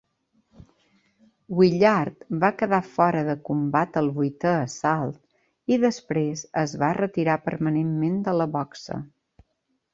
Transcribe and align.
Willard 1.59 2.23
va 2.43 2.49
quedar 2.61 2.79
fora 2.95 3.21
de 3.29 3.35
combat 3.51 4.01
al 4.03 4.11
vuitè 4.17 4.55
assalt, 4.63 5.21
i 5.75 5.81
després 5.87 6.45
es 6.65 6.77
va 6.85 6.93
retirar 7.03 7.41
permanentment 7.51 8.21
de 8.31 8.39
la 8.43 8.53
boxa. 8.61 9.03